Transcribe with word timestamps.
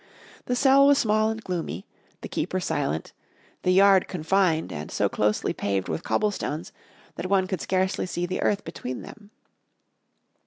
The 0.45 0.55
cell 0.55 0.87
was 0.87 0.97
small 0.97 1.29
and 1.29 1.43
gloomy, 1.43 1.85
the 2.21 2.27
keeper 2.27 2.59
silent, 2.59 3.13
the 3.61 3.69
yard 3.69 4.07
confined 4.07 4.73
and 4.73 4.89
so 4.89 5.07
closely 5.07 5.53
paved 5.53 5.87
with 5.89 6.01
cobblestones 6.03 6.71
that 7.17 7.27
one 7.29 7.45
could 7.45 7.61
scarcely 7.61 8.07
see 8.07 8.25
the 8.25 8.41
earth 8.41 8.63
between 8.63 9.03
them. 9.03 9.29